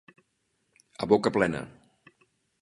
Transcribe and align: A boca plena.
A 1.03 1.09
boca 1.11 1.33
plena. 1.37 1.63